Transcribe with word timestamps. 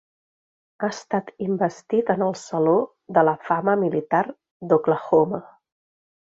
Ha 0.79 0.87
estat 0.93 1.29
investit 1.47 2.09
en 2.15 2.25
el 2.29 2.33
Saló 2.45 2.75
de 3.19 3.27
la 3.29 3.37
Fama 3.51 3.79
militar 3.85 4.25
d'Oklahoma. 4.73 5.45